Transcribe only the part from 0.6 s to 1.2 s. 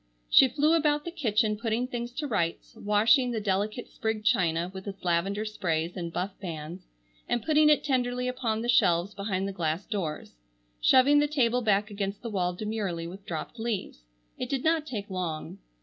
about the